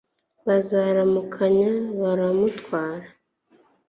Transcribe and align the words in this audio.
barazamuka 0.45 1.43
baramutwara 2.01 3.07